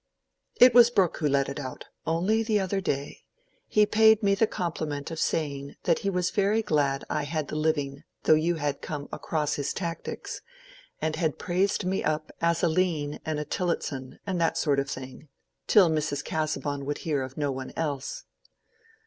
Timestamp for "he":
3.67-3.85, 5.99-6.09